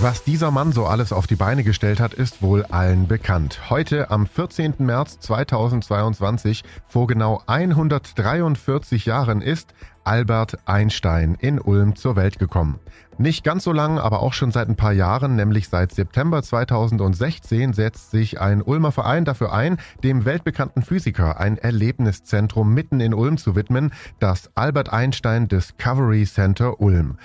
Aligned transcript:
Was 0.00 0.24
dieser 0.24 0.50
Mann 0.50 0.72
so 0.72 0.86
alles 0.86 1.12
auf 1.12 1.26
die 1.26 1.36
Beine 1.36 1.62
gestellt 1.62 2.00
hat, 2.00 2.14
ist 2.14 2.42
wohl 2.42 2.64
allen 2.64 3.06
bekannt. 3.06 3.70
Heute, 3.70 4.10
am 4.10 4.26
14. 4.26 4.74
März 4.78 5.20
2022, 5.20 6.64
vor 6.88 7.06
genau 7.06 7.42
143 7.46 9.06
Jahren, 9.06 9.40
ist 9.40 9.72
Albert 10.02 10.58
Einstein 10.66 11.36
in 11.38 11.58
Ulm 11.60 11.96
zur 11.96 12.16
Welt 12.16 12.38
gekommen. 12.38 12.80
Nicht 13.16 13.44
ganz 13.44 13.62
so 13.62 13.72
lang, 13.72 13.98
aber 13.98 14.20
auch 14.20 14.32
schon 14.32 14.50
seit 14.50 14.68
ein 14.68 14.76
paar 14.76 14.92
Jahren, 14.92 15.36
nämlich 15.36 15.68
seit 15.68 15.92
September 15.92 16.42
2016, 16.42 17.72
setzt 17.72 18.10
sich 18.10 18.40
ein 18.40 18.60
Ulmer 18.60 18.90
Verein 18.90 19.24
dafür 19.24 19.52
ein, 19.52 19.78
dem 20.02 20.24
weltbekannten 20.24 20.82
Physiker 20.82 21.38
ein 21.38 21.56
Erlebniszentrum 21.56 22.74
mitten 22.74 23.00
in 23.00 23.14
Ulm 23.14 23.38
zu 23.38 23.54
widmen, 23.54 23.92
das 24.18 24.50
Albert 24.56 24.92
Einstein 24.92 25.46
Discovery 25.46 26.24
Center 26.26 26.80
Ulm. 26.80 27.16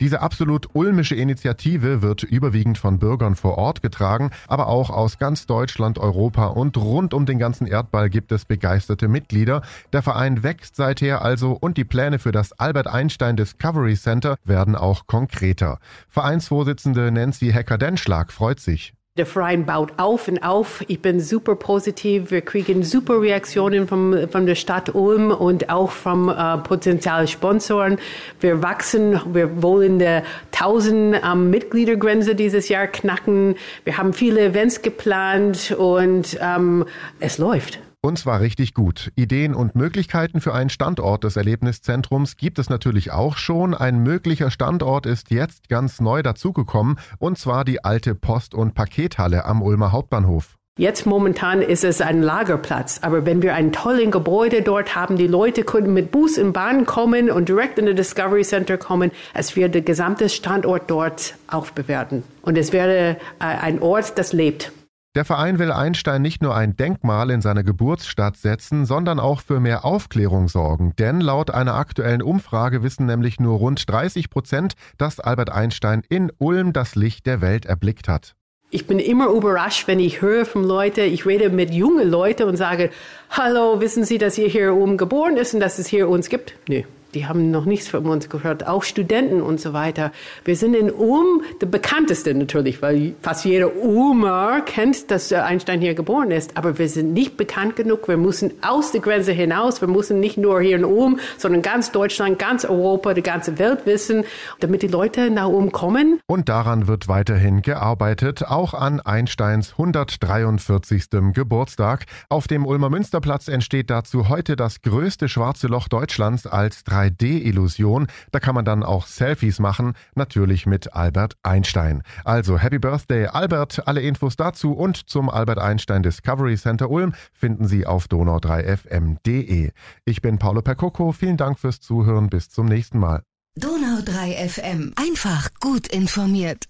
Diese 0.00 0.20
absolut 0.20 0.68
ulmische 0.74 1.14
Initiative 1.14 2.02
wird 2.02 2.22
überwiegend 2.22 2.78
von 2.78 2.98
Bürgern 2.98 3.36
vor 3.36 3.56
Ort 3.56 3.82
getragen, 3.82 4.30
aber 4.46 4.66
auch 4.66 4.90
aus 4.90 5.18
ganz 5.18 5.46
Deutschland, 5.46 5.98
Europa 5.98 6.46
und 6.46 6.76
rund 6.76 7.14
um 7.14 7.24
den 7.24 7.38
ganzen 7.38 7.66
Erdball 7.66 8.10
gibt 8.10 8.32
es 8.32 8.44
begeisterte 8.44 9.08
Mitglieder. 9.08 9.62
Der 9.92 10.02
Verein 10.02 10.42
wächst 10.42 10.76
seither 10.76 11.22
also 11.22 11.52
und 11.52 11.76
die 11.76 11.84
Pläne 11.84 12.18
für 12.18 12.32
das 12.32 12.52
Albert 12.52 12.88
Einstein 12.88 13.36
Discovery 13.36 13.96
Center 13.96 14.36
werden 14.44 14.74
auch 14.74 15.06
konkreter. 15.06 15.78
Vereinsvorsitzende 16.08 17.10
Nancy 17.10 17.52
Hecker-Denschlag 17.52 18.32
freut 18.32 18.60
sich. 18.60 18.95
Der 19.16 19.24
Verein 19.24 19.64
baut 19.64 19.92
auf 19.96 20.28
und 20.28 20.42
auf. 20.42 20.84
Ich 20.88 21.00
bin 21.00 21.20
super 21.20 21.54
positiv. 21.54 22.30
Wir 22.30 22.42
kriegen 22.42 22.82
super 22.82 23.22
Reaktionen 23.22 23.88
vom, 23.88 24.28
von 24.28 24.44
der 24.44 24.56
Stadt 24.56 24.94
Ulm 24.94 25.30
und 25.30 25.70
auch 25.70 25.90
vom 25.90 26.28
äh, 26.28 26.58
potenziellen 26.58 27.26
Sponsoren. 27.26 27.98
Wir 28.40 28.62
wachsen. 28.62 29.18
Wir 29.32 29.62
wollen 29.62 29.98
die 29.98 30.20
1000 30.52 31.22
ähm, 31.24 31.48
Mitgliedergrenze 31.48 32.34
dieses 32.34 32.68
Jahr 32.68 32.88
knacken. 32.88 33.54
Wir 33.84 33.96
haben 33.96 34.12
viele 34.12 34.42
Events 34.44 34.82
geplant 34.82 35.74
und 35.78 36.38
ähm, 36.42 36.84
es 37.18 37.38
läuft. 37.38 37.78
Und 38.06 38.20
zwar 38.20 38.40
richtig 38.40 38.72
gut. 38.72 39.10
Ideen 39.16 39.52
und 39.52 39.74
Möglichkeiten 39.74 40.40
für 40.40 40.54
einen 40.54 40.70
Standort 40.70 41.24
des 41.24 41.34
Erlebniszentrums 41.34 42.36
gibt 42.36 42.60
es 42.60 42.70
natürlich 42.70 43.10
auch 43.10 43.36
schon. 43.36 43.74
Ein 43.74 43.98
möglicher 44.04 44.52
Standort 44.52 45.06
ist 45.06 45.32
jetzt 45.32 45.68
ganz 45.68 46.00
neu 46.00 46.22
dazugekommen, 46.22 47.00
und 47.18 47.36
zwar 47.36 47.64
die 47.64 47.82
alte 47.82 48.14
Post- 48.14 48.54
und 48.54 48.74
Pakethalle 48.74 49.44
am 49.44 49.60
Ulmer 49.60 49.90
Hauptbahnhof. 49.90 50.54
Jetzt 50.78 51.04
momentan 51.04 51.62
ist 51.62 51.82
es 51.82 52.00
ein 52.00 52.22
Lagerplatz, 52.22 53.00
aber 53.02 53.26
wenn 53.26 53.42
wir 53.42 53.56
ein 53.56 53.72
tolles 53.72 54.12
Gebäude 54.12 54.62
dort 54.62 54.94
haben, 54.94 55.16
die 55.16 55.26
Leute 55.26 55.64
können 55.64 55.92
mit 55.92 56.12
Bus 56.12 56.38
in 56.38 56.52
Bahn 56.52 56.86
kommen 56.86 57.28
und 57.28 57.48
direkt 57.48 57.76
in 57.80 57.86
das 57.86 57.96
Discovery 57.96 58.44
Center 58.44 58.78
kommen, 58.78 59.10
es 59.34 59.56
wird 59.56 59.74
der 59.74 59.82
gesamte 59.82 60.28
Standort 60.28 60.88
dort 60.88 61.34
aufbewerten. 61.48 62.22
Und 62.42 62.56
es 62.56 62.72
wäre 62.72 63.16
äh, 63.40 63.44
ein 63.44 63.82
Ort, 63.82 64.16
das 64.16 64.32
lebt. 64.32 64.70
Der 65.16 65.24
Verein 65.24 65.58
will 65.58 65.72
Einstein 65.72 66.20
nicht 66.20 66.42
nur 66.42 66.54
ein 66.54 66.76
Denkmal 66.76 67.30
in 67.30 67.40
seine 67.40 67.64
Geburtsstadt 67.64 68.36
setzen, 68.36 68.84
sondern 68.84 69.18
auch 69.18 69.40
für 69.40 69.60
mehr 69.60 69.86
Aufklärung 69.86 70.46
sorgen. 70.46 70.92
Denn 70.98 71.22
laut 71.22 71.50
einer 71.50 71.72
aktuellen 71.72 72.20
Umfrage 72.20 72.82
wissen 72.82 73.06
nämlich 73.06 73.40
nur 73.40 73.56
rund 73.56 73.90
30 73.90 74.28
Prozent, 74.28 74.74
dass 74.98 75.18
Albert 75.18 75.50
Einstein 75.50 76.02
in 76.10 76.30
Ulm 76.36 76.74
das 76.74 76.96
Licht 76.96 77.24
der 77.24 77.40
Welt 77.40 77.64
erblickt 77.64 78.08
hat. 78.08 78.34
Ich 78.68 78.86
bin 78.86 78.98
immer 78.98 79.28
überrascht, 79.28 79.88
wenn 79.88 80.00
ich 80.00 80.20
höre 80.20 80.44
von 80.44 80.64
Leuten, 80.64 81.10
ich 81.10 81.24
rede 81.24 81.48
mit 81.48 81.72
jungen 81.72 82.10
Leuten 82.10 82.42
und 82.42 82.58
sage, 82.58 82.90
hallo, 83.30 83.80
wissen 83.80 84.04
Sie, 84.04 84.18
dass 84.18 84.36
ihr 84.36 84.48
hier 84.48 84.74
oben 84.74 84.98
geboren 84.98 85.38
ist 85.38 85.54
und 85.54 85.60
dass 85.60 85.78
es 85.78 85.86
hier 85.86 86.10
uns 86.10 86.28
gibt? 86.28 86.58
Nö 86.68 86.82
die 87.16 87.24
haben 87.24 87.50
noch 87.50 87.64
nichts 87.64 87.88
von 87.88 88.04
uns 88.04 88.28
gehört, 88.28 88.66
auch 88.66 88.82
Studenten 88.82 89.40
und 89.40 89.58
so 89.58 89.72
weiter. 89.72 90.12
Wir 90.44 90.54
sind 90.54 90.74
in 90.74 90.90
Ulm 90.90 91.40
der 91.62 91.66
bekannteste 91.66 92.34
natürlich, 92.34 92.82
weil 92.82 93.14
fast 93.22 93.46
jeder 93.46 93.74
Ulmer 93.74 94.60
kennt, 94.60 95.10
dass 95.10 95.32
Einstein 95.32 95.80
hier 95.80 95.94
geboren 95.94 96.30
ist, 96.30 96.58
aber 96.58 96.78
wir 96.78 96.90
sind 96.90 97.14
nicht 97.14 97.38
bekannt 97.38 97.74
genug. 97.74 98.06
Wir 98.06 98.18
müssen 98.18 98.52
aus 98.60 98.92
der 98.92 99.00
Grenze 99.00 99.32
hinaus, 99.32 99.80
wir 99.80 99.88
müssen 99.88 100.20
nicht 100.20 100.36
nur 100.36 100.60
hier 100.60 100.76
in 100.76 100.84
Ulm, 100.84 101.18
sondern 101.38 101.62
ganz 101.62 101.90
Deutschland, 101.90 102.38
ganz 102.38 102.66
Europa, 102.66 103.14
die 103.14 103.22
ganze 103.22 103.58
Welt 103.58 103.86
wissen, 103.86 104.24
damit 104.60 104.82
die 104.82 104.88
Leute 104.88 105.30
nach 105.30 105.48
Ulm 105.48 105.72
kommen. 105.72 106.20
Und 106.26 106.50
daran 106.50 106.86
wird 106.86 107.08
weiterhin 107.08 107.62
gearbeitet, 107.62 108.44
auch 108.46 108.74
an 108.74 109.00
Einsteins 109.00 109.72
143. 109.72 111.04
Geburtstag. 111.32 112.04
Auf 112.28 112.46
dem 112.46 112.66
Ulmer 112.66 112.90
Münsterplatz 112.90 113.48
entsteht 113.48 113.88
dazu 113.88 114.28
heute 114.28 114.54
das 114.54 114.82
größte 114.82 115.30
schwarze 115.30 115.66
Loch 115.66 115.88
Deutschlands 115.88 116.46
als 116.46 116.84
3 116.84 117.05
3D-Illusion. 117.08 118.06
Da 118.32 118.40
kann 118.40 118.54
man 118.54 118.64
dann 118.64 118.82
auch 118.82 119.06
Selfies 119.06 119.58
machen, 119.58 119.94
natürlich 120.14 120.66
mit 120.66 120.94
Albert 120.94 121.36
Einstein. 121.42 122.02
Also 122.24 122.58
Happy 122.58 122.78
Birthday 122.78 123.26
Albert. 123.26 123.86
Alle 123.86 124.00
Infos 124.00 124.36
dazu 124.36 124.72
und 124.72 125.08
zum 125.08 125.30
Albert 125.30 125.58
Einstein 125.58 126.02
Discovery 126.02 126.56
Center 126.56 126.90
Ulm 126.90 127.14
finden 127.32 127.66
Sie 127.66 127.86
auf 127.86 128.06
donau3fm.de. 128.06 129.70
Ich 130.04 130.22
bin 130.22 130.38
Paolo 130.38 130.62
Percoco. 130.62 131.12
Vielen 131.12 131.36
Dank 131.36 131.58
fürs 131.58 131.80
Zuhören. 131.80 132.28
Bis 132.28 132.48
zum 132.48 132.66
nächsten 132.66 132.98
Mal. 132.98 133.22
Donau3 133.58 134.48
FM. 134.48 134.92
Einfach 134.96 135.50
gut 135.60 135.86
informiert. 135.86 136.66